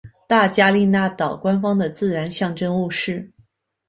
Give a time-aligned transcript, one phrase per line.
[0.27, 3.29] 大加那利岛官方的自然象征物是。